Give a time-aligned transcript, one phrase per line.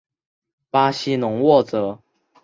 [0.71, 1.99] 巴西隆沃泽。